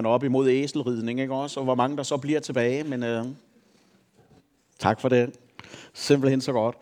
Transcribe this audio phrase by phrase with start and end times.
[0.00, 1.60] man er op imod æselridning, ikke også?
[1.60, 3.24] Og hvor mange der så bliver tilbage, men øh,
[4.78, 5.34] tak for det.
[5.94, 6.76] Simpelthen så godt.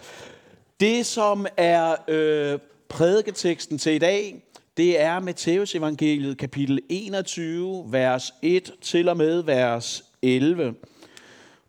[0.81, 2.59] Det, som er øh,
[2.89, 4.43] prædiketeksten til i dag,
[4.77, 10.75] det er Matteus evangeliet kapitel 21, vers 1 til og med vers 11.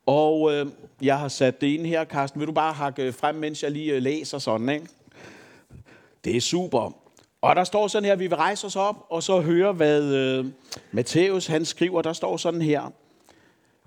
[0.05, 0.65] Og øh,
[1.01, 2.39] jeg har sat det ind her, Carsten.
[2.39, 4.87] Vil du bare hakke frem, mens jeg lige øh, læser sådan, ikke?
[6.23, 7.08] Det er super.
[7.41, 10.45] Og der står sådan her, vi vil rejse os op, og så høre, hvad øh,
[10.91, 12.01] Matthæus han skriver.
[12.01, 12.91] Der står sådan her.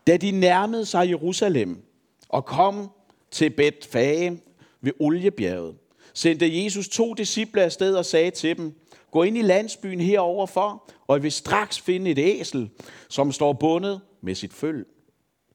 [0.06, 1.84] Da de nærmede sig Jerusalem
[2.28, 2.90] og kom
[3.30, 4.40] til Betfage
[4.80, 5.74] ved Oliebjerget,
[6.14, 8.74] sendte Jesus to disciple afsted og sagde til dem,
[9.10, 12.70] gå ind i landsbyen heroverfor, og I vil straks finde et æsel,
[13.08, 14.84] som står bundet med sit føl.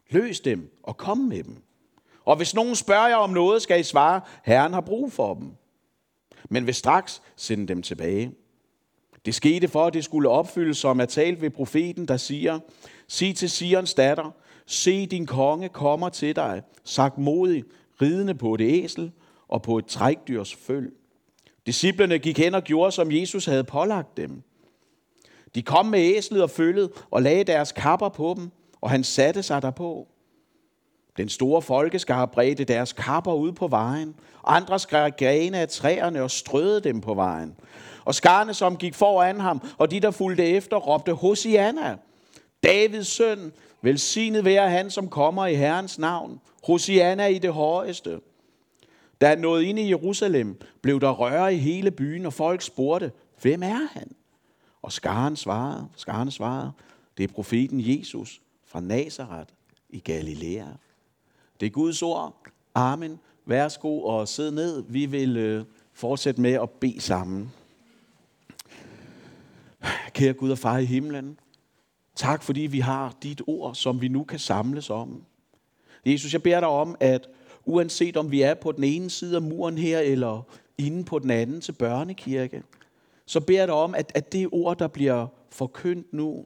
[0.09, 1.57] Løs dem og kom med dem.
[2.25, 5.51] Og hvis nogen spørger jer om noget, skal I svare, Herren har brug for dem
[6.49, 8.31] men vil straks sende dem tilbage.
[9.25, 12.59] Det skete for, at det skulle opfyldes, som er talt ved profeten, der siger,
[13.07, 14.31] Sig til Sions datter,
[14.65, 17.63] se din konge kommer til dig, sagt modig,
[18.01, 19.11] ridende på et æsel
[19.47, 20.91] og på et trækdyrs føl.
[21.65, 24.43] Disciplerne gik hen og gjorde, som Jesus havde pålagt dem.
[25.55, 28.51] De kom med æslet og følget og lagde deres kapper på dem,
[28.81, 30.07] og han satte sig derpå.
[31.17, 34.15] Den store folkeskar bredte deres kapper ud på vejen.
[34.45, 37.55] Andre skrev grene af træerne og strøede dem på vejen.
[38.05, 41.97] Og skarne, som gik foran ham, og de, der fulgte efter, råbte, Hosianna,
[42.63, 43.51] Davids søn,
[43.81, 46.39] velsignet være han, som kommer i Herrens navn.
[46.63, 48.19] Hosianna i det højeste.
[49.21, 53.11] Da han nåede ind i Jerusalem, blev der røre i hele byen, og folk spurgte,
[53.41, 54.11] hvem er han?
[54.81, 56.71] Og skaren svarede, skaren svarede,
[57.17, 59.49] det er profeten Jesus fra Nazareth
[59.89, 60.65] i Galilea.
[61.59, 62.47] Det er Guds ord.
[62.75, 63.19] Amen.
[63.45, 64.83] Værsgo og sid ned.
[64.89, 67.51] Vi vil øh, fortsætte med at bede sammen.
[70.13, 71.39] Kære Gud og far i himlen,
[72.15, 75.23] tak fordi vi har dit ord, som vi nu kan samles om.
[76.05, 77.27] Jesus, jeg beder dig om, at
[77.65, 80.41] uanset om vi er på den ene side af muren her, eller
[80.77, 82.63] inde på den anden til børnekirke,
[83.25, 86.45] så beder jeg dig om, at, at det ord, der bliver forkyndt nu,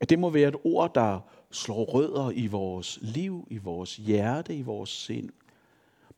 [0.00, 1.20] at det må være et ord, der
[1.52, 5.30] slår rødder i vores liv, i vores hjerte, i vores sind.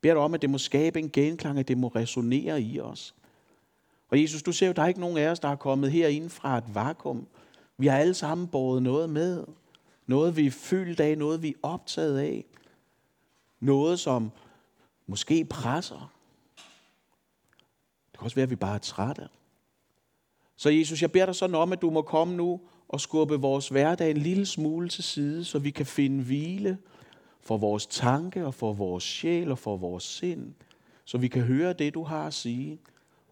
[0.00, 3.14] Bær dig om, at det må skabe en genklang, at det må resonere i os.
[4.08, 6.30] Og Jesus, du ser jo, der er ikke nogen af os, der er kommet herinde
[6.30, 7.26] fra et vakuum.
[7.78, 9.44] Vi har alle sammen båret noget med.
[10.06, 12.44] Noget, vi er fyldt af, noget, vi er optaget af.
[13.60, 14.30] Noget, som
[15.06, 16.12] måske presser.
[18.12, 19.28] Det kan også være, at vi bare er trætte.
[20.56, 22.60] Så Jesus, jeg beder dig sådan om, at du må komme nu
[22.94, 26.78] og skubbe vores hverdag en lille smule til side, så vi kan finde hvile
[27.40, 30.54] for vores tanke og for vores sjæl og for vores sind,
[31.04, 32.78] så vi kan høre det, du har at sige,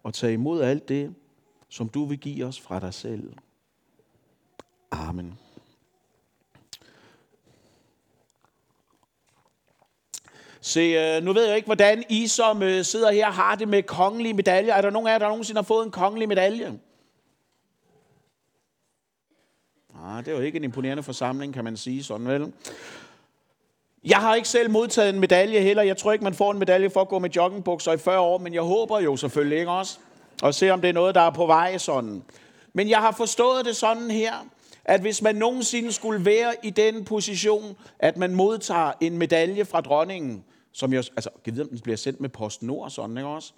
[0.03, 1.15] og tage imod alt det,
[1.69, 3.33] som du vil give os fra dig selv.
[4.91, 5.39] Amen.
[10.61, 13.83] Se, øh, nu ved jeg ikke, hvordan I som øh, sidder her har det med
[13.83, 14.75] kongelige medaljer.
[14.75, 16.79] Er der nogen af jer, der nogensinde har fået en kongelig medalje?
[20.05, 22.53] Ah, det er jo ikke en imponerende forsamling, kan man sige sådan, vel?
[24.05, 25.83] Jeg har ikke selv modtaget en medalje heller.
[25.83, 28.39] Jeg tror ikke, man får en medalje for at gå med joggingbukser i 40 år,
[28.39, 29.99] men jeg håber jo selvfølgelig ikke også.
[30.43, 32.23] Og se, om det er noget, der er på vej sådan.
[32.73, 34.33] Men jeg har forstået det sådan her,
[34.85, 39.81] at hvis man nogensinde skulle være i den position, at man modtager en medalje fra
[39.81, 43.53] dronningen, som jeg, altså, jeg ved, om den bliver sendt med PostNord sådan, ikke også?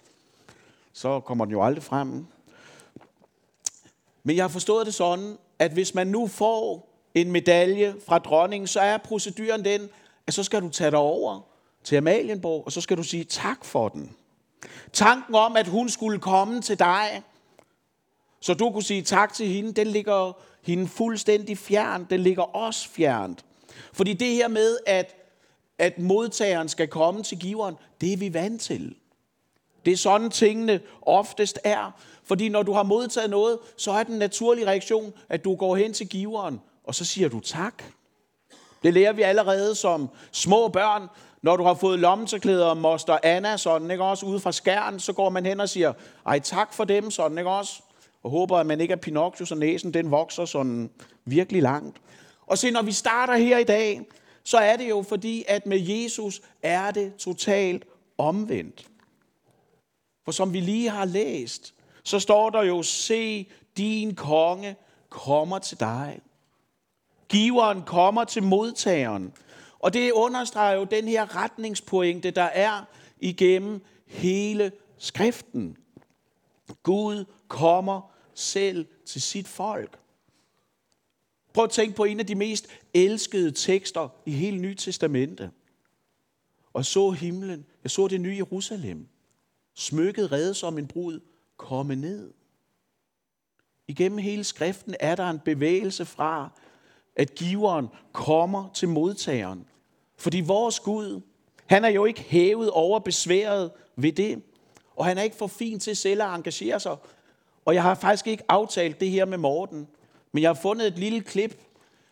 [0.93, 2.25] Så kommer den jo aldrig frem.
[4.27, 8.67] Men jeg har forstået det sådan, at hvis man nu får en medalje fra dronningen,
[8.67, 9.89] så er proceduren den,
[10.27, 11.41] at så skal du tage dig over
[11.83, 14.15] til Amalienborg, og så skal du sige tak for den.
[14.93, 17.23] Tanken om, at hun skulle komme til dig,
[18.39, 20.33] så du kunne sige tak til hende, den ligger
[20.63, 22.09] hende fuldstændig fjernt.
[22.09, 23.45] Den ligger os fjernt.
[23.93, 25.15] Fordi det her med, at,
[25.79, 28.95] at modtageren skal komme til giveren, det er vi vant til.
[29.85, 32.01] Det er sådan tingene oftest er.
[32.25, 35.93] Fordi når du har modtaget noget, så er den naturlige reaktion, at du går hen
[35.93, 37.83] til giveren, og så siger du tak.
[38.83, 41.07] Det lærer vi allerede som små børn.
[41.41, 45.13] Når du har fået lommetørklæder og moster Anna, sådan, ikke også, ude fra skærn, så
[45.13, 45.93] går man hen og siger,
[46.25, 47.81] ej tak for dem, sådan, ikke også?
[48.23, 50.89] Og håber, at man ikke er Pinocchio, så næsen den vokser sådan
[51.25, 51.97] virkelig langt.
[52.47, 54.01] Og se, når vi starter her i dag,
[54.43, 57.85] så er det jo fordi, at med Jesus er det totalt
[58.17, 58.87] omvendt.
[60.25, 61.74] For som vi lige har læst,
[62.05, 64.75] så står der jo, se, din konge
[65.09, 66.21] kommer til dig.
[67.29, 69.33] Giveren kommer til modtageren.
[69.79, 72.85] Og det understreger jo den her retningspointe, der er
[73.19, 75.77] igennem hele skriften.
[76.83, 79.99] Gud kommer selv til sit folk.
[81.53, 85.51] Prøv at tænke på en af de mest elskede tekster i hele Nye Testamente.
[86.73, 89.07] Og så himlen, jeg så det nye Jerusalem,
[89.75, 91.19] smykket reddet som en brud,
[91.57, 92.33] komme ned.
[93.87, 96.49] Igennem hele skriften er der en bevægelse fra,
[97.15, 99.65] at giveren kommer til modtageren.
[100.17, 101.21] Fordi vores Gud,
[101.65, 104.43] han er jo ikke hævet over besværet ved det.
[104.95, 106.97] Og han er ikke for fin til selv at engagere sig.
[107.65, 109.87] Og jeg har faktisk ikke aftalt det her med Morten.
[110.31, 111.61] Men jeg har fundet et lille klip,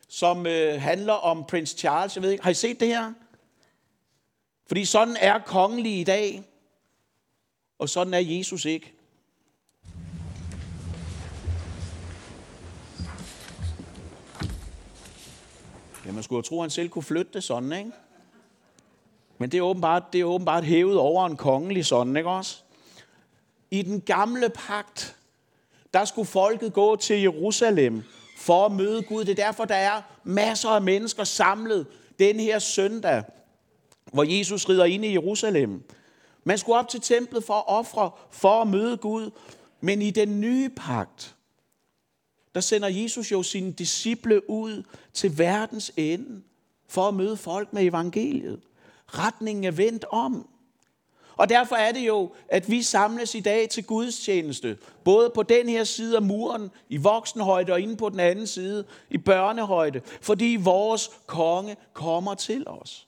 [0.07, 2.15] som øh, handler om prins Charles.
[2.15, 3.13] Jeg ved ikke, har I set det her?
[4.67, 6.43] Fordi sådan er kongelige i dag.
[7.79, 8.93] Og sådan er Jesus ikke.
[16.05, 17.91] Ja, man skulle jo tro, at han selv kunne flytte det sådan, ikke?
[19.37, 22.61] Men det er åbenbart, det er åbenbart hævet over en kongelig sådan, ikke også?
[23.71, 25.15] I den gamle pagt,
[25.93, 28.03] der skulle folket gå til Jerusalem
[28.37, 29.25] for at møde Gud.
[29.25, 31.87] Det er derfor, der er masser af mennesker samlet
[32.19, 33.23] den her søndag,
[34.13, 35.83] hvor Jesus rider ind i Jerusalem.
[36.43, 39.29] Man skulle op til templet for at ofre, for at møde Gud.
[39.81, 41.32] Men i den nye pagt,
[42.55, 44.83] der sender Jesus jo sine disciple ud
[45.13, 46.41] til verdens ende
[46.87, 48.59] for at møde folk med evangeliet.
[49.07, 50.47] Retningen er vendt om.
[51.35, 54.77] Og derfor er det jo, at vi samles i dag til Guds tjeneste.
[55.03, 58.85] Både på den her side af muren, i voksenhøjde, og inde på den anden side,
[59.09, 60.01] i børnehøjde.
[60.21, 63.07] Fordi vores konge kommer til os.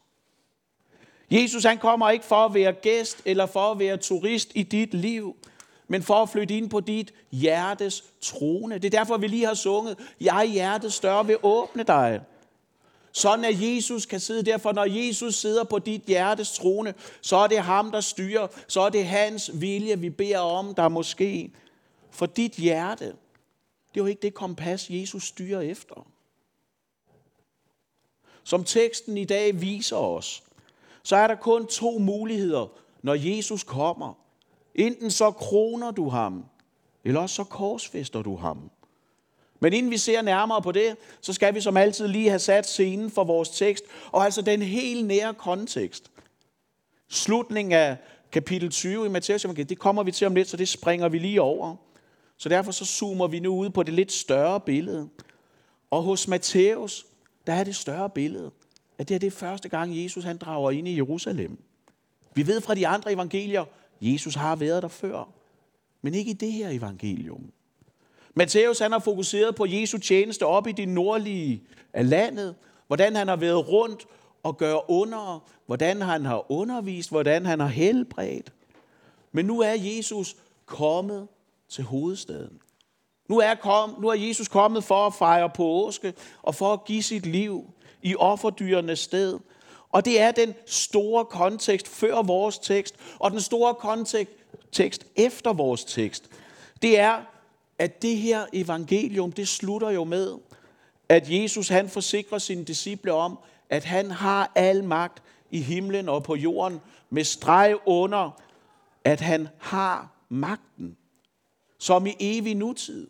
[1.32, 4.94] Jesus han kommer ikke for at være gæst eller for at være turist i dit
[4.94, 5.36] liv,
[5.88, 8.76] men for at flytte ind på dit hjertes trone.
[8.78, 12.22] Det er derfor, vi lige har sunget, jeg hjertet større vil åbne dig.
[13.12, 17.48] Sådan at Jesus kan sidde derfor, når Jesus sidder på dit hjertes trone, så er
[17.48, 18.48] det ham, der styrer.
[18.68, 21.52] Så er det hans vilje, vi beder om, der måske.
[22.12, 26.08] For dit hjerte, det er jo ikke det kompas, Jesus styrer efter.
[28.44, 30.44] Som teksten i dag viser os,
[31.04, 32.68] så er der kun to muligheder,
[33.02, 34.25] når Jesus kommer.
[34.76, 36.46] Enten så kroner du ham,
[37.04, 38.72] eller også så korsfester du ham.
[39.60, 42.68] Men inden vi ser nærmere på det, så skal vi som altid lige have sat
[42.68, 46.12] scenen for vores tekst, og altså den helt nære kontekst.
[47.10, 47.98] Slutningen af
[48.32, 51.42] kapitel 20 i Matthæus det kommer vi til om lidt, så det springer vi lige
[51.42, 51.76] over.
[52.38, 55.10] Så derfor så zoomer vi nu ud på det lidt større billede.
[55.92, 57.06] Og hos Matthæus,
[57.48, 58.52] der er det større billede,
[58.98, 61.58] at det er det første gang, Jesus han drager ind i Jerusalem.
[62.34, 63.66] Vi ved fra de andre evangelier,
[64.02, 65.30] Jesus har været der før,
[66.02, 67.52] men ikke i det her evangelium.
[68.36, 71.64] Matthæus han har fokuseret på Jesu tjeneste op i det nordlige
[71.94, 72.56] af landet,
[72.88, 74.08] hvordan han har været rundt
[74.44, 78.54] og gør under, hvordan han har undervist, hvordan han har helbredt.
[79.32, 81.28] Men nu er Jesus kommet
[81.70, 82.60] til hovedstaden.
[83.30, 87.04] Nu er, kom, nu er Jesus kommet for at fejre påske og for at give
[87.04, 89.40] sit liv i offerdyrenes sted.
[89.96, 95.86] Og det er den store kontekst før vores tekst, og den store kontekst efter vores
[95.86, 96.30] tekst.
[96.82, 97.22] Det er,
[97.80, 100.36] at det her evangelium, det slutter jo med,
[101.10, 103.40] at Jesus han forsikrer sine disciple om,
[103.70, 108.42] at han har al magt i himlen og på jorden, med streg under,
[109.04, 110.98] at han har magten,
[111.80, 113.08] som i evig nutid,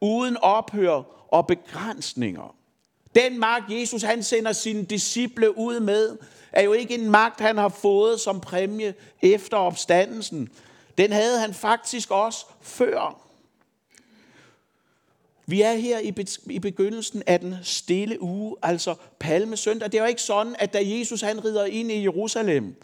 [0.00, 2.57] uden ophør og begrænsninger.
[3.24, 6.16] Den magt, Jesus han sender sine disciple ud med,
[6.52, 10.48] er jo ikke en magt, han har fået som præmie efter opstandelsen.
[10.98, 13.20] Den havde han faktisk også før.
[15.46, 15.98] Vi er her
[16.50, 19.92] i begyndelsen af den stille uge, altså palmesøndag.
[19.92, 22.74] Det er jo ikke sådan, at da Jesus han rider ind i Jerusalem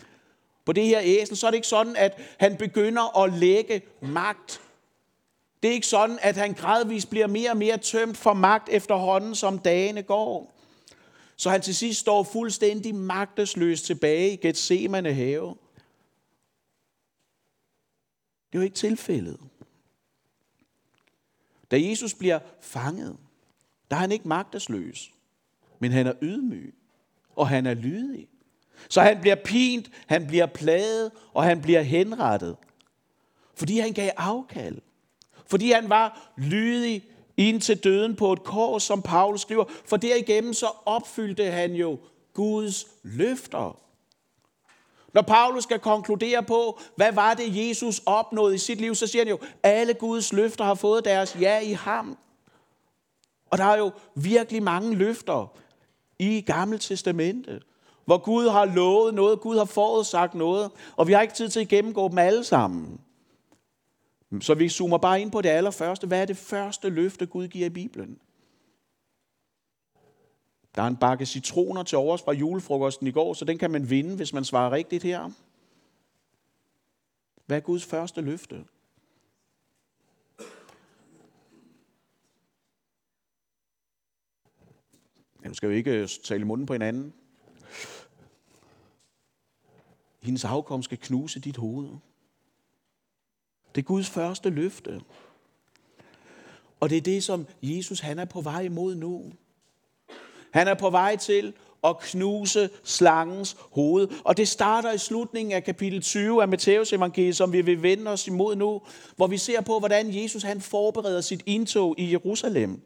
[0.64, 4.61] på det her æsel, så er det ikke sådan, at han begynder at lægge magt.
[5.64, 9.35] Det er ikke sådan, at han gradvist bliver mere og mere tømt for magt efterhånden,
[9.35, 10.54] som dagene går.
[11.37, 15.56] Så han til sidst står fuldstændig magtesløs tilbage i Gethsemane have.
[18.52, 19.40] Det er jo ikke tilfældet.
[21.71, 23.16] Da Jesus bliver fanget,
[23.90, 25.12] der er han ikke magtesløs,
[25.78, 26.75] men han er ydmyg,
[27.37, 28.28] og han er lydig.
[28.88, 32.56] Så han bliver pint, han bliver plaget, og han bliver henrettet.
[33.54, 34.78] Fordi han gav afkald.
[35.46, 37.04] Fordi han var lydig
[37.36, 39.64] indtil døden på et kors, som Paulus skriver.
[39.84, 41.98] For derigennem så opfyldte han jo
[42.34, 43.78] Guds løfter.
[45.14, 49.24] Når Paulus skal konkludere på, hvad var det, Jesus opnåede i sit liv, så siger
[49.24, 52.18] han jo, alle Guds løfter har fået deres ja i ham.
[53.50, 55.52] Og der er jo virkelig mange løfter
[56.18, 57.60] i Gamle Testamente,
[58.04, 61.60] hvor Gud har lovet noget, Gud har forudsagt noget, og vi har ikke tid til
[61.60, 63.00] at gennemgå dem alle sammen.
[64.40, 66.06] Så vi zoomer bare ind på det allerførste.
[66.06, 68.18] Hvad er det første løfte, Gud giver i Bibelen?
[70.74, 73.90] Der er en bakke citroner til overs fra julefrokosten i går, så den kan man
[73.90, 75.30] vinde, hvis man svarer rigtigt her.
[77.46, 78.64] Hvad er Guds første løfte?
[85.42, 87.12] Ja, nu skal vi ikke øh, tale i munden på hinanden.
[90.20, 91.88] Hendes afkom skal knuse dit hoved.
[93.75, 95.00] Det er Guds første løfte.
[96.81, 99.33] Og det er det, som Jesus han er på vej imod nu.
[100.50, 101.52] Han er på vej til
[101.85, 104.09] at knuse slangens hoved.
[104.25, 108.11] Og det starter i slutningen af kapitel 20 af Matteus evangeliet, som vi vil vende
[108.11, 108.83] os imod nu,
[109.16, 112.81] hvor vi ser på, hvordan Jesus han forbereder sit indtog i Jerusalem.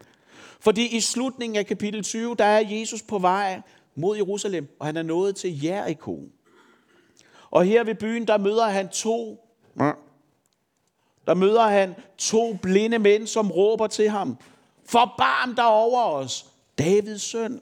[0.61, 3.61] Fordi i slutningen af kapitel 20, der er Jesus på vej
[3.95, 6.23] mod Jerusalem, og han er nået til Jericho.
[7.51, 9.45] Og her ved byen, der møder han to
[11.29, 14.37] der møder han to blinde mænd, som råber til ham,
[14.85, 16.47] forbarm dig over os,
[16.79, 17.61] Davids søn.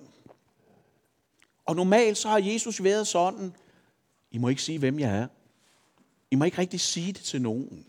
[1.64, 3.54] Og normalt så har Jesus været sådan,
[4.30, 5.26] I må ikke sige, hvem jeg er.
[6.30, 7.87] I må ikke rigtig sige det til nogen.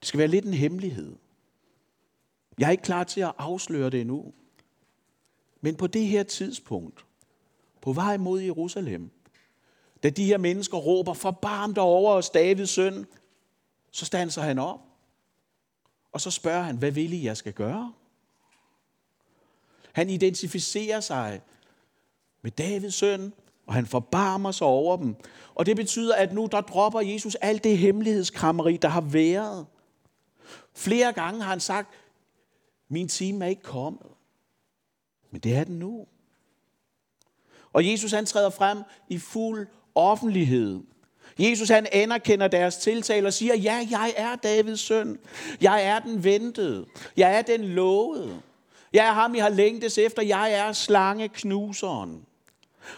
[0.00, 1.16] Det skal være lidt en hemmelighed.
[2.58, 4.32] Jeg er ikke klar til at afsløre det endnu.
[5.60, 7.04] Men på det her tidspunkt,
[7.80, 9.10] på vej mod Jerusalem,
[10.02, 13.06] da de her mennesker råber, forbarm dig over os, Davids søn,
[13.90, 14.80] så standser han op.
[16.12, 17.92] Og så spørger han, hvad vil I, jeg skal gøre?
[19.92, 21.40] Han identificerer sig
[22.42, 23.32] med Davids søn,
[23.66, 25.16] og han forbarmer sig over dem.
[25.54, 29.66] Og det betyder, at nu der dropper Jesus alt det hemmelighedskrammeri, der har været.
[30.74, 31.94] Flere gange har han sagt,
[32.88, 34.06] min time er ikke kommet.
[35.30, 36.06] Men det er den nu.
[37.72, 40.80] Og Jesus han træder frem i fuld offentlighed.
[41.42, 45.18] Jesus han anerkender deres tiltale og siger, ja, jeg er Davids søn.
[45.60, 46.86] Jeg er den ventede.
[47.16, 48.40] Jeg er den lovede.
[48.92, 50.22] Jeg er ham, I har længtes efter.
[50.22, 52.26] Jeg er slangeknuseren.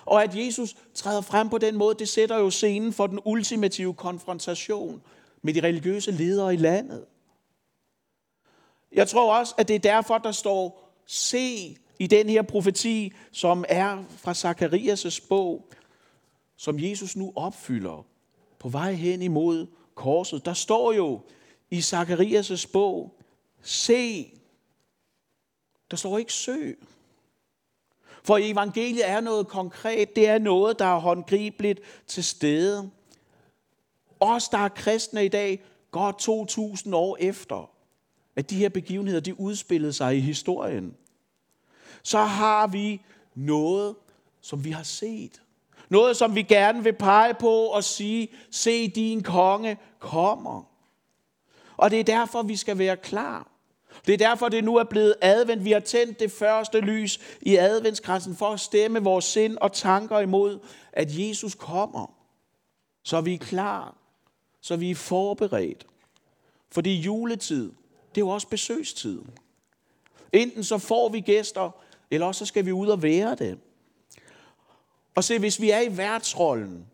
[0.05, 3.95] Og at Jesus træder frem på den måde, det sætter jo scenen for den ultimative
[3.95, 5.03] konfrontation
[5.43, 7.05] med de religiøse ledere i landet.
[8.93, 13.65] Jeg tror også, at det er derfor, der står, se i den her profeti, som
[13.69, 15.69] er fra Zakarias' bog,
[16.57, 18.07] som Jesus nu opfylder
[18.65, 20.45] på vej hen imod korset.
[20.45, 21.21] Der står jo
[21.71, 23.21] i Zakarias' bog,
[23.63, 24.33] se.
[25.91, 26.79] Der står ikke søg.
[28.23, 30.17] For evangeliet er noget konkret.
[30.17, 32.91] Det er noget, der er håndgribeligt til stede.
[34.21, 37.71] Os, der er kristne i dag, godt 2000 år efter,
[38.37, 40.97] at de her begivenheder de udspillede sig i historien,
[42.03, 43.03] så har vi
[43.35, 43.97] noget,
[44.41, 45.44] som vi har set.
[45.95, 50.63] Noget, som vi gerne vil pege på og sige, se din konge kommer.
[51.77, 53.49] Og det er derfor, vi skal være klar.
[54.07, 55.65] Det er derfor, det nu er blevet advent.
[55.65, 60.19] Vi har tændt det første lys i adventskransen for at stemme vores sind og tanker
[60.19, 60.59] imod,
[60.93, 62.15] at Jesus kommer.
[63.03, 63.97] Så vi er klar.
[64.61, 65.87] Så vi er forberedt.
[66.73, 67.73] Fordi juletid,
[68.15, 69.23] det er jo også besøgstid.
[70.33, 71.71] Enten så får vi gæster,
[72.11, 73.59] eller også så skal vi ud og være det.
[75.15, 76.87] Og se, hvis vi er i værtsrollen,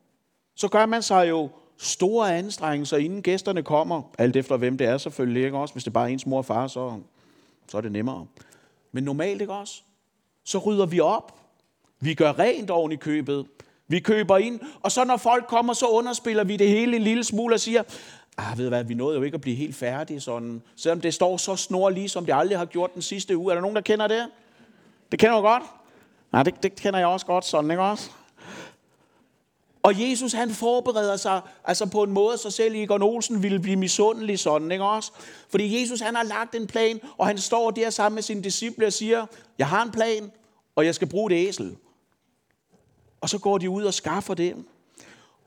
[0.54, 1.48] så gør man sig jo
[1.78, 4.02] store anstrengelser, inden gæsterne kommer.
[4.18, 5.74] Alt efter hvem det er selvfølgelig, ikke også?
[5.74, 7.00] Hvis det bare er ens mor og far, så,
[7.68, 8.26] så er det nemmere.
[8.92, 9.82] Men normalt, ikke også?
[10.44, 11.40] Så rydder vi op.
[12.00, 13.46] Vi gør rent oven i købet.
[13.88, 17.24] Vi køber ind, og så når folk kommer, så underspiller vi det hele en lille
[17.24, 17.82] smule og siger,
[18.38, 21.14] ah, ved du hvad, vi nåede jo ikke at blive helt færdige, sådan, selvom det
[21.14, 23.52] står så snor lige, som det aldrig har gjort den sidste uge.
[23.52, 24.28] Er der nogen, der kender det?
[25.12, 25.62] Det kender du godt?
[26.32, 28.10] Nej, det, det kender jeg også godt sådan, ikke også?
[29.82, 33.76] Og Jesus han forbereder sig altså på en måde, så selv Egon Olsen ville blive
[33.76, 35.12] misundelig sådan, ikke også?
[35.48, 38.86] Fordi Jesus han har lagt en plan, og han står der sammen med sine disciple
[38.86, 39.26] og siger,
[39.58, 40.30] jeg har en plan,
[40.76, 41.76] og jeg skal bruge det æsel.
[43.20, 44.56] Og så går de ud og skaffer det.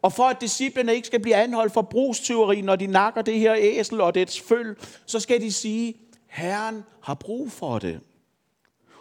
[0.02, 3.56] Og for at disciplene ikke skal blive anholdt for brugstyveri, når de nakker det her
[3.58, 4.75] æsel og dets føl,
[5.06, 5.94] så skal de sige,
[6.28, 8.00] Herren har brug for det.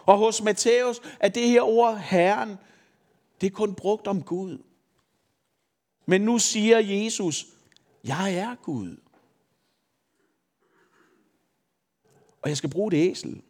[0.05, 2.57] Og hos Matthæus er det her ord Herren,
[3.41, 4.57] det er kun brugt om Gud.
[6.05, 7.45] Men nu siger Jesus,
[8.03, 8.97] jeg er Gud.
[12.41, 13.41] Og jeg skal bruge det æsel.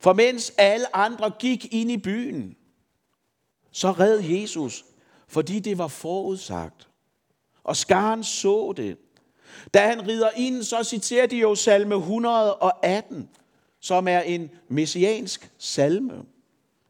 [0.00, 2.56] For mens alle andre gik ind i byen,
[3.70, 4.84] så red Jesus,
[5.28, 6.88] fordi det var forudsagt.
[7.64, 8.98] Og skaren så det.
[9.74, 13.28] Da han rider ind, så citerer de jo salme 118
[13.80, 16.22] som er en messiansk salme.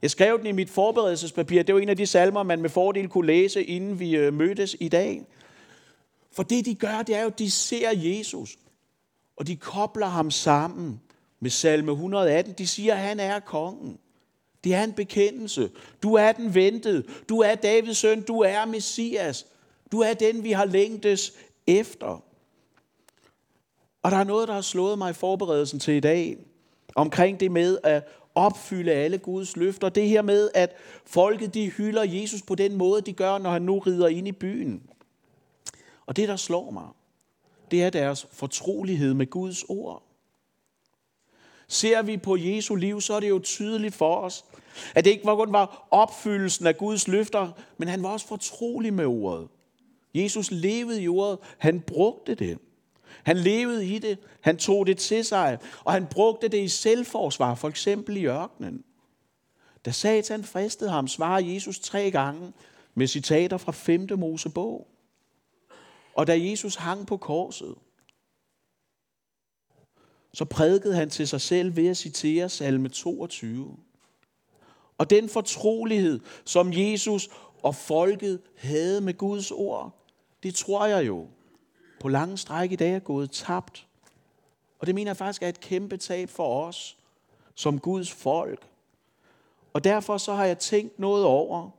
[0.02, 1.62] Jeg skrev den i mit forberedelsespapir.
[1.62, 4.76] Det var en af de salmer, man med fordel kunne læse, inden vi øh, mødtes
[4.80, 5.26] i dag.
[6.32, 8.56] For det, de gør, det er jo, at de ser Jesus,
[9.36, 11.00] og de kobler ham sammen
[11.40, 12.54] med salme 118.
[12.58, 13.98] De siger, at han er kongen.
[14.64, 15.70] Det er en bekendelse.
[16.02, 17.04] Du er den ventede.
[17.28, 18.22] Du er Davids søn.
[18.22, 19.46] Du er Messias.
[19.92, 21.32] Du er den, vi har længtes
[21.66, 22.24] efter.
[24.02, 26.38] Og der er noget, der har slået mig i forberedelsen til i dag,
[26.94, 29.88] omkring det med at opfylde alle Guds løfter.
[29.88, 33.62] Det her med, at folket de hylder Jesus på den måde, de gør, når han
[33.62, 34.82] nu rider ind i byen.
[36.06, 36.88] Og det, der slår mig,
[37.70, 40.02] det er deres fortrolighed med Guds ord.
[41.68, 44.44] Ser vi på Jesu liv, så er det jo tydeligt for os,
[44.94, 49.06] at det ikke kun var opfyldelsen af Guds løfter, men han var også fortrolig med
[49.06, 49.48] ordet.
[50.14, 52.58] Jesus levede i ordet, han brugte det.
[53.22, 57.54] Han levede i det, han tog det til sig, og han brugte det i selvforsvar,
[57.54, 58.84] for eksempel i ørkenen.
[59.84, 62.52] Da Satan fristede ham, svarede Jesus tre gange
[62.94, 64.08] med citater fra 5.
[64.16, 64.86] Mosebog.
[66.14, 67.74] Og da Jesus hang på korset,
[70.34, 73.76] så prædikede han til sig selv ved at citere salme 22.
[74.98, 77.28] Og den fortrolighed, som Jesus
[77.62, 80.06] og folket havde med Guds ord,
[80.42, 81.28] det tror jeg jo
[82.00, 83.86] på lange stræk i dag er gået tabt.
[84.78, 86.96] Og det mener jeg faktisk er et kæmpe tab for os
[87.54, 88.66] som Guds folk.
[89.72, 91.70] Og derfor så har jeg tænkt noget over,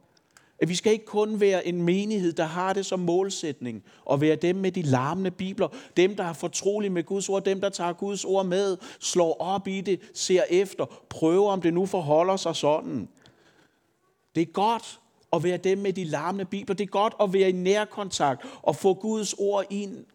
[0.59, 4.35] at vi skal ikke kun være en menighed, der har det som målsætning, og være
[4.35, 7.93] dem med de larmende bibler, dem, der har fortrolig med Guds ord, dem, der tager
[7.93, 12.55] Guds ord med, slår op i det, ser efter, prøver, om det nu forholder sig
[12.55, 13.07] sådan.
[14.35, 14.99] Det er godt
[15.33, 16.75] at være dem med de larmende bibler.
[16.75, 20.05] Det er godt at være i nærkontakt og få Guds ord ind.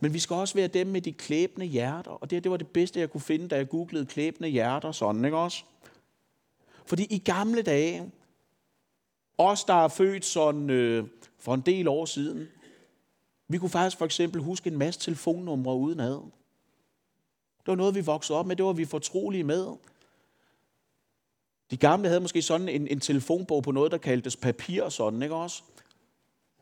[0.00, 2.10] Men vi skal også være dem med de klæbende hjerter.
[2.10, 4.92] Og det, det var det bedste, jeg kunne finde, da jeg googlede klæbende hjerter.
[4.92, 5.64] Sådan, ikke også?
[6.86, 8.10] Fordi i gamle dage,
[9.38, 11.06] os, der er født sådan øh,
[11.38, 12.48] for en del år siden,
[13.48, 16.20] vi kunne faktisk for eksempel huske en masse telefonnumre uden ad.
[17.58, 18.56] Det var noget, vi voksede op med.
[18.56, 19.66] Det var vi fortrolige med.
[21.72, 25.22] De gamle havde måske sådan en, en telefonbog på noget, der kaldtes papir og sådan,
[25.22, 25.62] ikke også?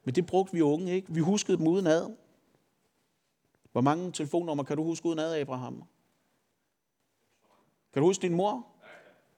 [0.05, 1.13] Men det brugte vi unge ikke.
[1.15, 2.11] Vi huskede dem udenad.
[3.73, 5.85] Hvor mange telefonnumre kan du huske udenad, Abraham?
[7.93, 8.67] Kan du huske din mor?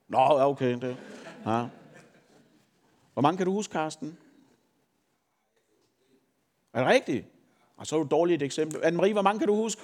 [0.09, 0.81] Nå, okay.
[0.81, 0.97] Det.
[1.47, 1.66] Ja.
[3.12, 4.18] Hvor mange kan du huske, Karsten?
[6.73, 7.27] Er det rigtigt?
[7.77, 8.81] Og så er du dårligt eksempel.
[8.81, 9.83] Anne-Marie, hvor mange kan du huske?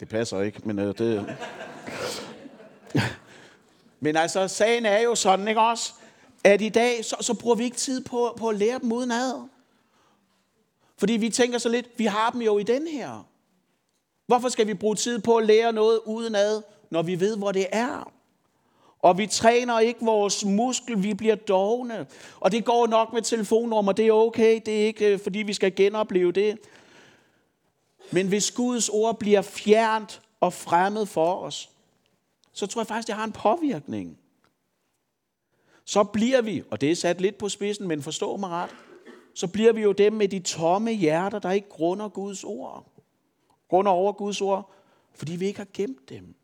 [0.00, 1.36] Det passer ikke, men øh, det...
[4.00, 5.92] men altså, sagen er jo sådan, ikke også?
[6.44, 9.10] At i dag, så, så bruger vi ikke tid på, på at lære dem uden
[9.10, 9.48] ad.
[10.98, 13.26] Fordi vi tænker så lidt, vi har dem jo i den her.
[14.26, 17.52] Hvorfor skal vi bruge tid på at lære noget uden ad, når vi ved, hvor
[17.52, 18.12] det er?
[19.02, 22.06] Og vi træner ikke vores muskel, vi bliver dogne.
[22.40, 25.52] Og det går nok med telefonnummer, det er okay, det er ikke øh, fordi vi
[25.52, 26.58] skal genopleve det.
[28.12, 31.70] Men hvis Guds ord bliver fjernt og fremmed for os,
[32.52, 34.18] så tror jeg faktisk, det har en påvirkning.
[35.84, 38.70] Så bliver vi, og det er sat lidt på spidsen, men forstå mig ret,
[39.34, 42.86] så bliver vi jo dem med de tomme hjerter, der ikke grunder Guds ord.
[43.68, 44.70] Grunder over Guds ord,
[45.14, 46.34] fordi vi ikke har gemt dem.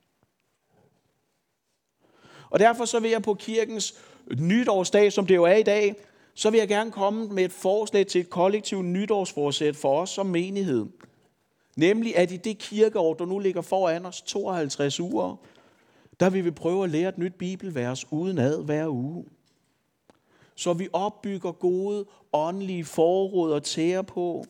[2.51, 3.95] Og derfor så vil jeg på kirkens
[4.39, 5.97] nytårsdag, som det jo er i dag,
[6.35, 10.27] så vil jeg gerne komme med et forslag til et kollektivt nytårsforsæt for os som
[10.27, 10.87] menighed.
[11.77, 15.37] Nemlig at i det kirkeår, der nu ligger foran os, 52 uger,
[16.21, 19.25] der vil vi prøve at lære et nyt bibelvers uden ad hver uge.
[20.55, 24.45] Så vi opbygger gode åndelige forråd og tære på.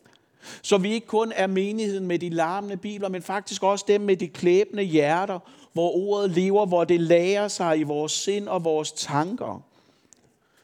[0.63, 4.17] Så vi ikke kun er menigheden med de larmende bibler, men faktisk også dem med
[4.17, 5.39] de klæbende hjerter,
[5.73, 9.63] hvor ordet lever, hvor det lærer sig i vores sind og vores tanker.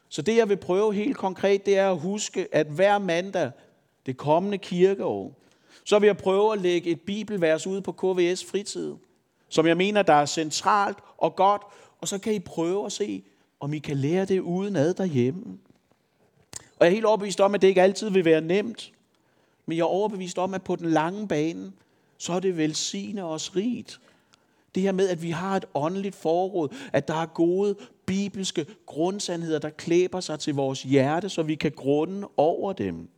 [0.09, 3.51] Så det jeg vil prøve helt konkret, det er at huske, at hver mandag,
[4.05, 5.42] det kommende kirkeår,
[5.83, 8.93] så vil jeg prøve at lægge et bibelvers ud på KVS fritid,
[9.49, 11.61] som jeg mener, der er centralt og godt,
[12.01, 13.23] og så kan I prøve at se,
[13.59, 15.57] om I kan lære det uden ad derhjemme.
[16.79, 18.91] Og jeg er helt overbevist om, at det ikke altid vil være nemt,
[19.65, 21.71] men jeg er overbevist om, at på den lange bane,
[22.17, 23.99] så er det velsignet os rigt.
[24.75, 29.59] Det her med, at vi har et åndeligt forråd, at der er gode bibelske grundsandheder,
[29.59, 33.09] der klæber sig til vores hjerte, så vi kan grunde over dem.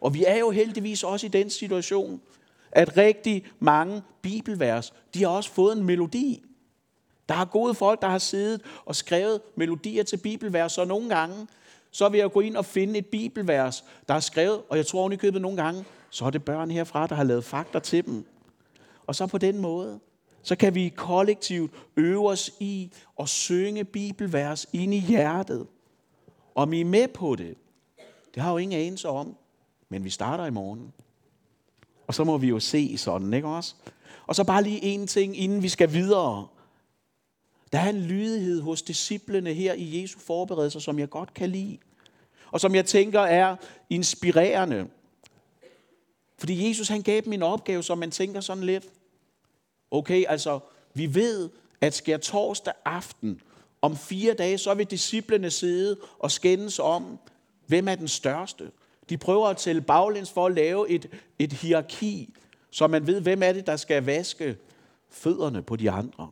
[0.00, 2.20] Og vi er jo heldigvis også i den situation,
[2.72, 6.44] at rigtig mange bibelvers, de har også fået en melodi.
[7.28, 11.46] Der er gode folk, der har siddet og skrevet melodier til bibelvers, og nogle gange,
[11.90, 15.00] så vil jeg gå ind og finde et bibelvers, der er skrevet, og jeg tror
[15.00, 18.06] oven i købet nogle gange, så er det børn herfra, der har lavet fakter til
[18.06, 18.26] dem.
[19.06, 20.00] Og så på den måde,
[20.42, 25.66] så kan vi kollektivt øve os i at synge bibelvers ind i hjertet.
[26.54, 27.54] Om I er med på det,
[28.34, 29.36] det har jo ingen anelse om.
[29.88, 30.92] Men vi starter i morgen.
[32.06, 33.74] Og så må vi jo se sådan, ikke også?
[34.26, 36.46] Og så bare lige en ting, inden vi skal videre.
[37.72, 41.78] Der er en lydighed hos disciplene her i Jesu forberedelser, som jeg godt kan lide.
[42.50, 43.56] Og som jeg tænker er
[43.90, 44.88] inspirerende.
[46.38, 48.84] Fordi Jesus han gav dem en opgave, som man tænker sådan lidt.
[49.90, 50.60] Okay, altså
[50.94, 53.40] vi ved, at sker torsdag aften,
[53.82, 57.18] om fire dage, så vil disciplene sidde og skændes om,
[57.66, 58.70] hvem er den største.
[59.08, 62.34] De prøver at tælle baglæns for at lave et, et hierarki,
[62.70, 64.56] så man ved, hvem er det, der skal vaske
[65.08, 66.30] fødderne på de andre.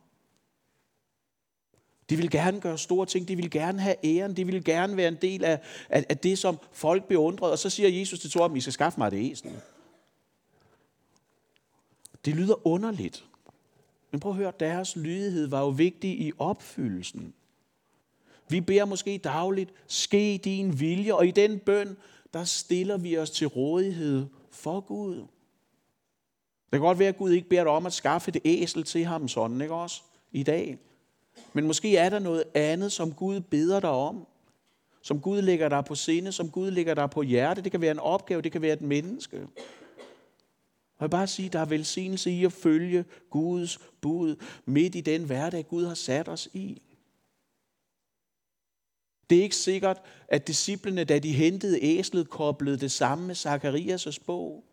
[2.11, 5.09] De vil gerne gøre store ting, de vil gerne have æren, de vil gerne være
[5.09, 7.53] en del af, af, af det, som folk beundrede.
[7.53, 9.51] Og så siger Jesus til Torben, I skal skaffe mig det æsel.
[12.25, 13.25] Det lyder underligt.
[14.11, 17.35] Men prøv at høre, deres lydighed var jo vigtig i opfyldelsen.
[18.49, 21.97] Vi beder måske dagligt, ske din vilje, og i den bøn,
[22.35, 25.17] der stiller vi os til rådighed for Gud.
[26.65, 29.05] Det kan godt være, at Gud ikke beder dig om at skaffe det æsel til
[29.05, 30.03] ham sådan, ikke også?
[30.33, 30.79] I dag.
[31.53, 34.27] Men måske er der noget andet, som Gud beder dig om.
[35.03, 37.63] Som Gud lægger dig på sinde, som Gud lægger dig på hjerte.
[37.63, 39.37] Det kan være en opgave, det kan være et menneske.
[40.97, 45.01] Og jeg vil bare sige, der er velsignelse i at følge Guds bud midt i
[45.01, 46.83] den hverdag, Gud har sat os i.
[49.31, 54.25] Det er ikke sikkert, at disciplene, da de hentede æslet, koblede det samme med Zakarias'
[54.27, 54.65] bog.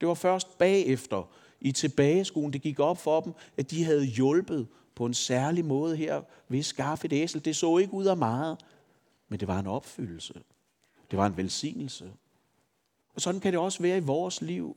[0.00, 1.28] Det var først bagefter,
[1.60, 5.96] i tilbageskolen, det gik op for dem, at de havde hjulpet på en særlig måde
[5.96, 7.44] her ved at skaffe et æsel.
[7.44, 8.58] Det så ikke ud af meget,
[9.28, 10.34] men det var en opfyldelse.
[11.10, 12.12] Det var en velsignelse.
[13.14, 14.76] Og sådan kan det også være i vores liv,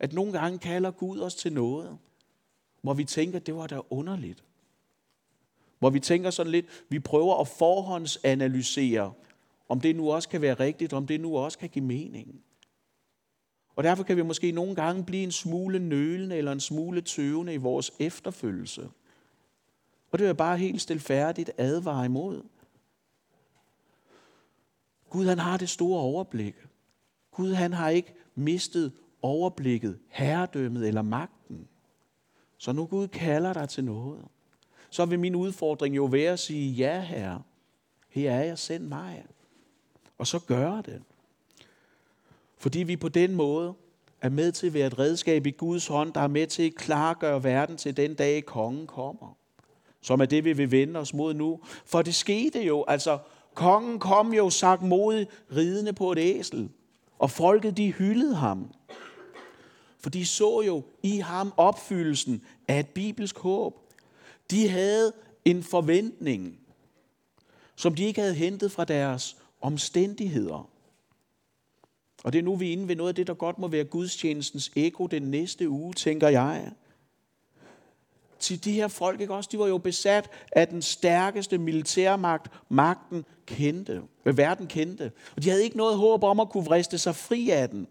[0.00, 1.98] at nogle gange kalder Gud os til noget,
[2.82, 4.44] hvor vi tænker, det var da underligt.
[5.78, 9.12] Hvor vi tænker sådan lidt, vi prøver at forhåndsanalysere,
[9.68, 12.42] om det nu også kan være rigtigt, om det nu også kan give mening.
[13.76, 17.54] Og derfor kan vi måske nogle gange blive en smule nølende eller en smule tøvende
[17.54, 18.82] i vores efterfølgelse.
[20.10, 22.42] Og det vil jeg bare helt stilfærdigt advare imod.
[25.10, 26.54] Gud han har det store overblik.
[27.30, 31.68] Gud han har ikke mistet overblikket, herredømmet eller magten.
[32.58, 34.24] Så nu Gud kalder dig til noget,
[34.90, 37.42] så vil min udfordring jo være at sige, ja herre,
[38.08, 39.24] her er jeg, send mig.
[40.18, 41.02] Og så gør det.
[42.58, 43.74] Fordi vi på den måde
[44.20, 46.74] er med til at være et redskab i Guds hånd, der er med til at
[46.74, 49.36] klargøre verden til den dag, kongen kommer.
[50.00, 51.60] Som er det, vi vil vende os mod nu.
[51.84, 53.18] For det skete jo, altså
[53.54, 56.70] kongen kom jo sagt mod ridende på et æsel.
[57.18, 58.70] Og folket de hyldede ham.
[59.98, 63.85] For de så jo i ham opfyldelsen af et bibelsk håb.
[64.50, 65.12] De havde
[65.44, 66.58] en forventning,
[67.76, 70.70] som de ikke havde hentet fra deres omstændigheder.
[72.24, 73.84] Og det er nu, vi er inde ved noget af det, der godt må være
[73.84, 76.72] gudstjenestens eko den næste uge, tænker jeg.
[78.38, 83.24] Til de her folk, ikke også, de var jo besat af den stærkeste militærmagt, magten
[83.46, 85.12] kendte, verden kendte.
[85.36, 87.86] Og de havde ikke noget håb om at kunne vriste sig fri af den.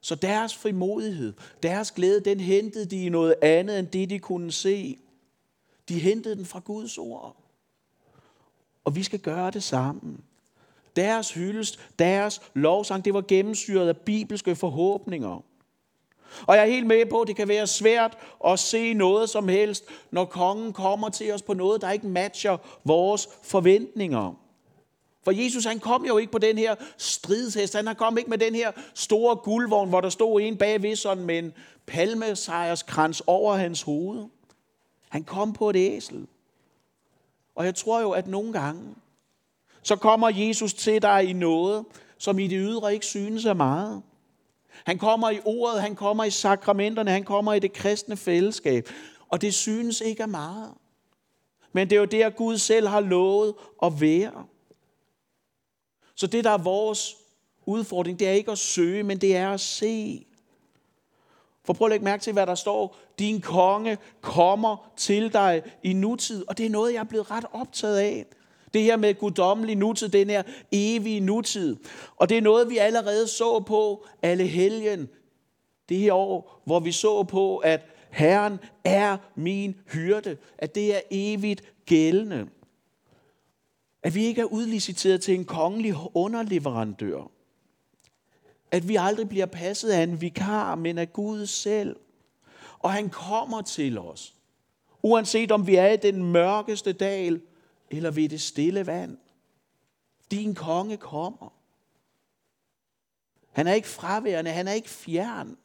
[0.00, 4.52] Så deres frimodighed, deres glæde, den hentede de i noget andet end det, de kunne
[4.52, 4.98] se.
[5.88, 7.36] De hentede den fra Guds ord.
[8.84, 10.24] Og vi skal gøre det sammen.
[10.96, 15.42] Deres hyldest, deres lovsang, det var gennemsyret af bibelske forhåbninger.
[16.46, 19.48] Og jeg er helt med på, at det kan være svært at se noget som
[19.48, 24.34] helst, når kongen kommer til os på noget, der ikke matcher vores forventninger.
[25.22, 28.54] For Jesus han kom jo ikke på den her stridshest, han kom ikke med den
[28.54, 31.52] her store guldvogn, hvor der stod en bagved sådan med en
[31.86, 34.24] palmesejrskrans over hans hoved.
[35.08, 36.26] Han kom på et æsel.
[37.54, 38.94] Og jeg tror jo, at nogle gange,
[39.82, 41.84] så kommer Jesus til dig i noget,
[42.18, 44.02] som i det ydre ikke synes er meget.
[44.84, 48.88] Han kommer i ordet, han kommer i sakramenterne, han kommer i det kristne fællesskab.
[49.28, 50.74] Og det synes ikke er meget.
[51.72, 54.46] Men det er jo der, Gud selv har lovet at være.
[56.14, 57.16] Så det, der er vores
[57.66, 60.26] udfordring, det er ikke at søge, men det er at se.
[61.66, 62.96] For prøv at lægge mærke til, hvad der står.
[63.18, 66.44] Din konge kommer til dig i nutid.
[66.48, 68.26] Og det er noget, jeg er blevet ret optaget af.
[68.74, 71.76] Det her med guddommelig nutid, den her evige nutid.
[72.16, 75.08] Og det er noget, vi allerede så på alle helgen
[75.88, 81.00] det her år, hvor vi så på, at Herren er min hyrde, at det er
[81.10, 82.46] evigt gældende.
[84.02, 87.30] At vi ikke er udliciteret til en kongelig underleverandør.
[88.70, 91.96] At vi aldrig bliver passet af en vikar, men af Gud selv.
[92.78, 94.34] Og han kommer til os.
[95.02, 97.40] Uanset om vi er i den mørkeste dal,
[97.90, 99.18] eller ved det stille vand.
[100.30, 101.52] Din konge kommer.
[103.52, 105.56] Han er ikke fraværende, han er ikke fjern.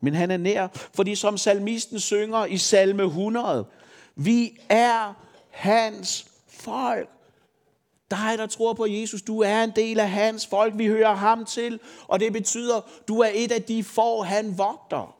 [0.00, 0.68] men han er nær.
[0.72, 3.66] Fordi som salmisten synger i salme 100,
[4.14, 5.14] vi er
[5.50, 7.10] hans folk.
[8.10, 10.78] Dig, der tror på Jesus, du er en del af hans folk.
[10.78, 15.16] Vi hører ham til, og det betyder, du er et af de få, han vogter.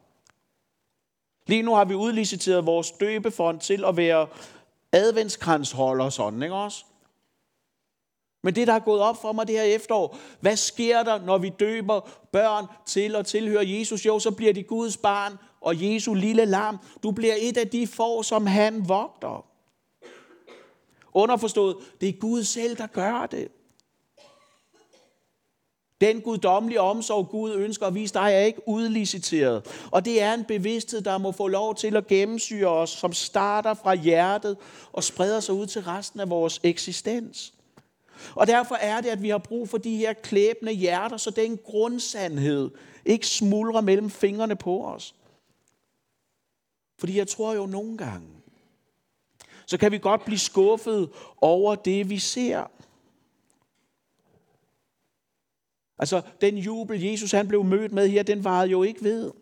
[1.47, 4.27] Lige nu har vi udliciteret vores døbefond til at være
[4.93, 6.85] adventskransholder sådan, ikke også?
[8.43, 11.39] Men det, der er gået op for mig det her efterår, hvad sker der, når
[11.39, 12.01] vi døber
[12.33, 14.07] børn til at tilhøre Jesus?
[14.07, 16.79] Jo, så bliver de Guds barn og Jesu lille lam.
[17.03, 19.48] Du bliver et af de få, som han vogter.
[21.15, 23.49] Underforstået, det er Gud selv, der gør det.
[26.01, 29.87] Den guddommelige omsorg, Gud ønsker at vise dig, er ikke udliciteret.
[29.91, 33.75] Og det er en bevidsthed, der må få lov til at gennemsyre os, som starter
[33.75, 34.57] fra hjertet
[34.93, 37.55] og spreder sig ud til resten af vores eksistens.
[38.35, 41.59] Og derfor er det, at vi har brug for de her klæbende hjerter, så den
[41.65, 42.71] grundsandhed
[43.05, 45.15] ikke smuldrer mellem fingrene på os.
[46.99, 48.29] Fordi jeg tror jo nogle gange,
[49.69, 52.71] så kan vi godt blive skuffet over det, vi ser.
[55.99, 59.33] Altså, den jubel, Jesus han blev mødt med her, den varede jo ikke ved.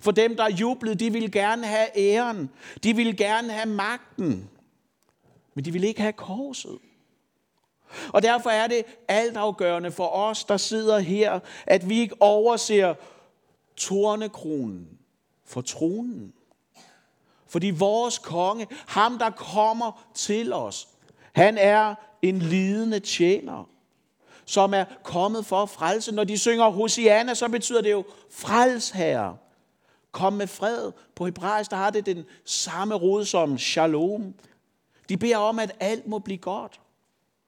[0.00, 2.50] For dem, der jublede, de ville gerne have æren.
[2.82, 4.50] De ville gerne have magten.
[5.54, 6.78] Men de ville ikke have korset.
[8.08, 12.94] Og derfor er det altafgørende for os, der sidder her, at vi ikke overser
[13.76, 14.98] tornekronen
[15.44, 16.32] for tronen.
[17.54, 20.88] Fordi vores konge, ham der kommer til os,
[21.32, 23.68] han er en lidende tjener,
[24.44, 26.12] som er kommet for at frelse.
[26.12, 29.36] Når de synger Hosianna, så betyder det jo frels herre.
[30.12, 30.92] Kom med fred.
[31.14, 34.34] På hebraisk, der har det den samme rod som shalom.
[35.08, 36.80] De beder om, at alt må blive godt.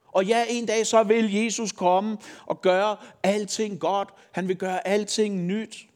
[0.07, 4.09] Og ja, en dag så vil Jesus komme og gøre alting godt.
[4.31, 5.87] Han vil gøre alting nyt.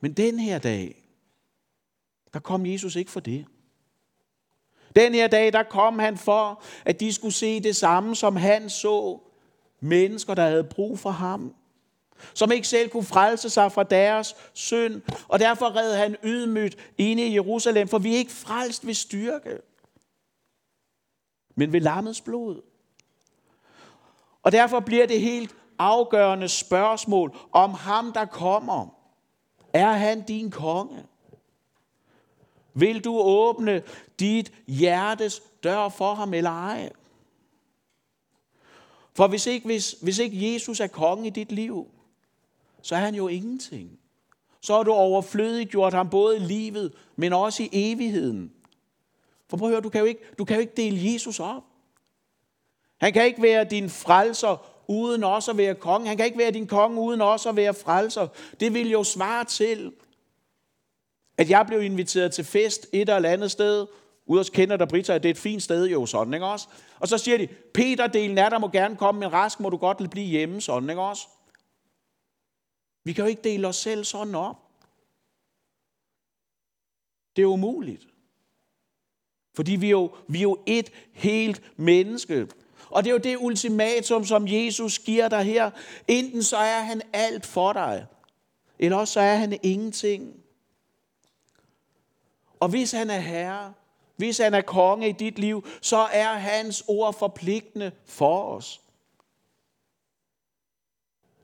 [0.00, 1.05] Men den her dag,
[2.36, 3.46] der kom Jesus ikke for det.
[4.96, 8.70] Den her dag, der kom han for, at de skulle se det samme, som han
[8.70, 9.20] så.
[9.80, 11.54] Mennesker, der havde brug for ham.
[12.34, 15.02] Som ikke selv kunne frelse sig fra deres synd.
[15.28, 19.58] Og derfor red han ydmygt inde i Jerusalem, for vi er ikke frelst ved styrke
[21.54, 22.62] men ved lammets blod.
[24.42, 28.88] Og derfor bliver det helt afgørende spørgsmål om ham, der kommer.
[29.72, 31.04] Er han din konge?
[32.76, 33.82] Vil du åbne
[34.20, 36.92] dit hjertes dør for ham eller ej?
[39.14, 41.86] For hvis ikke, hvis, hvis ikke Jesus er konge i dit liv,
[42.82, 43.98] så er han jo ingenting.
[44.60, 48.52] Så har du overflødigt gjort ham både i livet, men også i evigheden.
[49.48, 51.62] For prøv at høre, du kan, jo ikke, du kan jo ikke dele Jesus op.
[52.98, 56.08] Han kan ikke være din frelser uden også at være konge.
[56.08, 58.28] Han kan ikke være din konge uden også at være frelser.
[58.60, 59.92] Det vil jo svare til,
[61.38, 63.86] at jeg blev inviteret til fest et eller andet sted,
[64.26, 66.68] ude hos kender der Brita, det er et fint sted jo, sådan, ikke også?
[66.98, 69.76] Og så siger de, Peter, delen er der må gerne komme, men rask må du
[69.76, 71.26] godt blive hjemme, sådan, ikke også?
[73.04, 74.56] Vi kan jo ikke dele os selv sådan op.
[77.36, 78.06] Det er umuligt.
[79.54, 82.48] Fordi vi er jo, vi er jo et helt menneske.
[82.90, 85.70] Og det er jo det ultimatum, som Jesus giver dig her.
[86.08, 88.06] Enten så er han alt for dig,
[88.78, 90.45] eller også så er han ingenting.
[92.60, 93.72] Og hvis han er herre,
[94.16, 98.80] hvis han er konge i dit liv, så er hans ord forpligtende for os.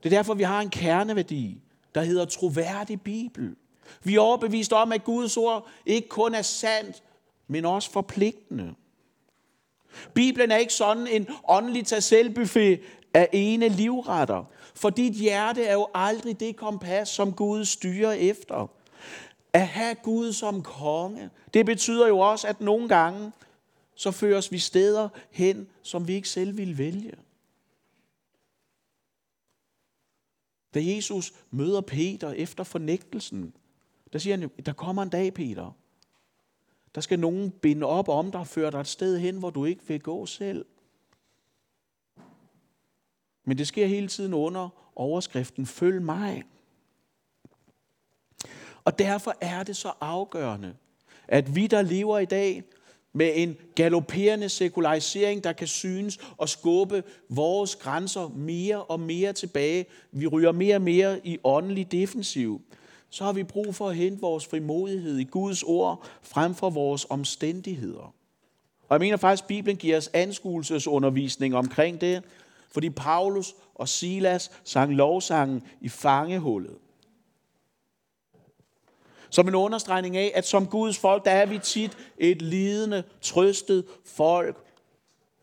[0.02, 1.60] Det er derfor, vi har en kerneværdi,
[1.94, 3.56] der hedder troværdig Bibel.
[4.02, 7.02] Vi er overbevist om, at Guds ord ikke kun er sandt,
[7.46, 8.74] men også forpligtende.
[10.14, 12.80] Bibelen er ikke sådan en åndelig tag
[13.14, 14.44] af ene livretter.
[14.74, 18.70] For dit hjerte er jo aldrig det kompas, som Gud styrer efter.
[19.52, 23.32] At have Gud som konge, det betyder jo også, at nogle gange,
[23.94, 27.12] så føres vi steder hen, som vi ikke selv ville vælge.
[30.74, 33.54] Da Jesus møder Peter efter fornægtelsen,
[34.12, 35.76] der siger han jo, der kommer en dag, Peter,
[36.94, 39.64] der skal nogen binde op om dig og føre dig et sted hen, hvor du
[39.64, 40.66] ikke vil gå selv.
[43.44, 46.42] Men det sker hele tiden under overskriften, følg mig.
[48.84, 50.74] Og derfor er det så afgørende,
[51.28, 52.62] at vi, der lever i dag
[53.12, 59.86] med en galopperende sekularisering, der kan synes og skubbe vores grænser mere og mere tilbage.
[60.12, 62.62] Vi ryger mere og mere i åndelig defensiv
[63.12, 67.06] så har vi brug for at hente vores frimodighed i Guds ord frem for vores
[67.10, 68.14] omstændigheder.
[68.88, 72.22] Og jeg mener faktisk, at Bibelen giver os anskuelsesundervisning omkring det,
[72.70, 76.76] fordi Paulus og Silas sang lovsangen i fangehullet.
[79.32, 83.84] Som en understregning af, at som Guds folk, der er vi tit et lidende, trøstet
[84.04, 84.64] folk,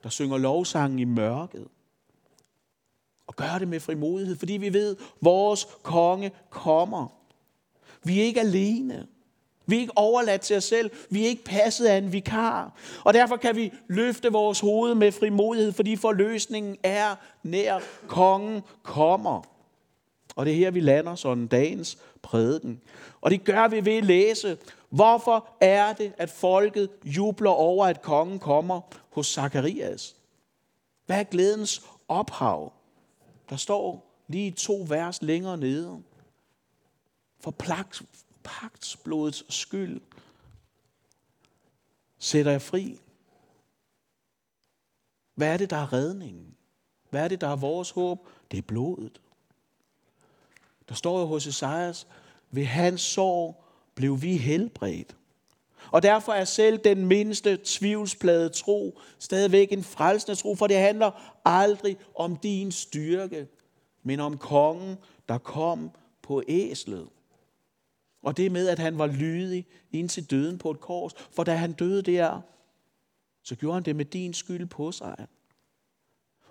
[0.03, 1.67] der synger lovsangen i mørket.
[3.27, 7.07] Og gør det med frimodighed, fordi vi ved, at vores konge kommer.
[8.03, 9.07] Vi er ikke alene.
[9.65, 10.91] Vi er ikke overladt til os selv.
[11.09, 12.73] Vi er ikke passet af en vikar.
[13.03, 17.79] Og derfor kan vi løfte vores hoved med frimodighed, fordi forløsningen er nær.
[18.07, 19.41] Kongen kommer.
[20.35, 22.81] Og det er her, vi lander sådan dagens prædiken.
[23.21, 24.57] Og det gør vi ved at læse,
[24.89, 30.15] hvorfor er det, at folket jubler over, at kongen kommer hos Zakarias?
[31.05, 32.73] Hvad er glædens ophav?
[33.49, 36.03] Der står lige to vers længere nede.
[37.39, 37.53] For
[38.43, 40.01] pagtsblodets skyld
[42.17, 42.99] sætter jeg fri.
[45.35, 46.55] Hvad er det, der er redningen?
[47.09, 48.27] Hvad er det, der er vores håb?
[48.51, 49.21] Det er blodet.
[50.89, 52.07] Der står jo hos Esajas,
[52.51, 53.63] ved hans sorg
[53.95, 55.15] blev vi helbredt.
[55.91, 61.39] Og derfor er selv den mindste tvivlsplade tro stadigvæk en frelsende tro, for det handler
[61.45, 63.47] aldrig om din styrke,
[64.03, 64.97] men om kongen,
[65.29, 67.07] der kom på æslet.
[68.21, 71.13] Og det med, at han var lydig indtil døden på et kors.
[71.31, 72.41] For da han døde der,
[73.43, 75.27] så gjorde han det med din skyld på sig.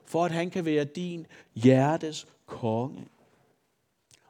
[0.04, 3.06] For at han kan være din hjertes konge.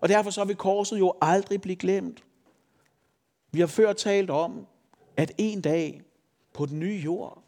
[0.01, 2.25] Og derfor så vil korset jo aldrig blive glemt.
[3.51, 4.67] Vi har før talt om,
[5.17, 6.03] at en dag
[6.53, 7.43] på den nye jord,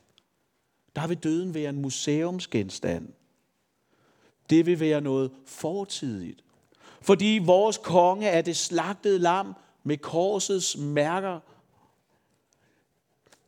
[0.96, 3.08] der vil døden være en museumsgenstand.
[4.50, 6.44] Det vil være noget fortidigt.
[7.02, 11.40] Fordi vores konge er det slagtede lam med korsets mærker.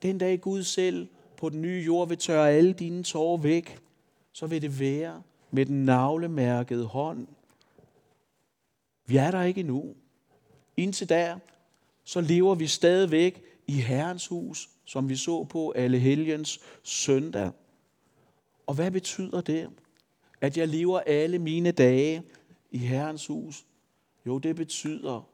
[0.02, 3.78] Den dag Gud selv på den nye jord vil tørre alle dine tårer væk,
[4.32, 7.26] så vil det være med den navlemærkede hånd.
[9.06, 9.94] Vi er der ikke endnu.
[10.76, 11.38] Indtil der,
[12.04, 17.50] så lever vi stadigvæk i Herrens hus, som vi så på alle helgens søndag.
[18.66, 19.70] Og hvad betyder det?
[20.40, 22.22] At jeg lever alle mine dage
[22.70, 23.66] i Herrens hus?
[24.26, 25.28] Jo, det betyder,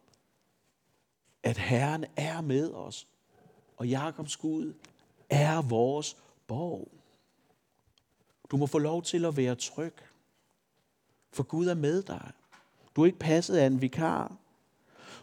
[1.43, 3.09] at Herren er med os,
[3.77, 4.75] og Jakobs Gud
[5.31, 6.89] er vores borg.
[8.51, 9.95] Du må få lov til at være tryg,
[11.33, 12.33] for Gud er med dig.
[12.97, 14.37] Du er ikke passet af en vikar.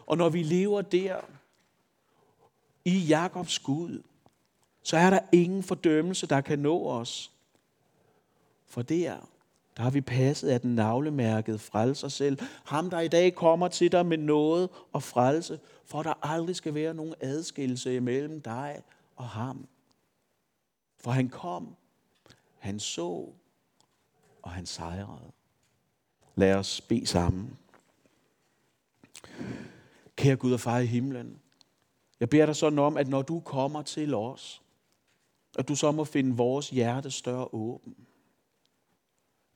[0.06, 1.20] Og når vi lever der
[2.84, 4.02] i Jakobs Gud,
[4.82, 7.32] så er der ingen fordømmelse, der kan nå os.
[8.66, 9.16] For der,
[9.76, 12.38] der har vi passet af den navlemærkede frelser selv.
[12.64, 16.74] Ham, der i dag kommer til dig med noget og frelse, for der aldrig skal
[16.74, 18.82] være nogen adskillelse imellem dig
[19.16, 19.66] og ham.
[20.98, 21.76] For han kom,
[22.58, 23.28] han så,
[24.42, 25.32] og han sejrede.
[26.36, 27.58] Lad os bede sammen.
[30.16, 31.40] Kære Gud og far i himlen,
[32.20, 34.62] jeg beder dig sådan om, at når du kommer til os,
[35.58, 37.96] at du så må finde vores hjerte større åben.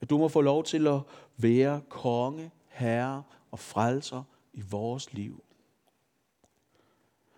[0.01, 1.01] At du må få lov til at
[1.37, 5.43] være konge, herre og frelser i vores liv.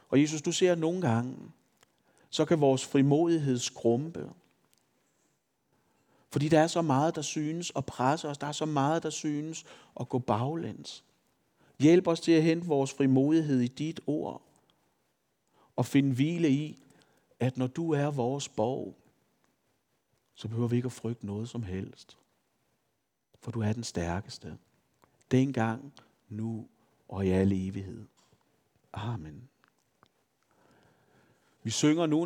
[0.09, 1.37] Og Jesus, du ser nogle gange,
[2.31, 4.31] så kan vores frimodighed skrumpe.
[6.32, 8.38] Fordi der er så meget, der synes at presse os.
[8.38, 9.64] Der er så meget, der synes
[10.00, 11.04] at gå baglæns.
[11.78, 14.42] Hjælp os til at hente vores frimodighed i dit ord.
[15.76, 16.82] Og finde hvile i,
[17.40, 18.94] at når du er vores borg,
[20.34, 22.18] så behøver vi ikke at frygte noget som helst.
[23.40, 24.58] For du er den stærkeste.
[25.30, 25.92] Dengang,
[26.28, 26.68] nu
[27.08, 28.06] og i al evighed.
[28.92, 29.48] Amen.
[31.62, 32.20] Vi synger nu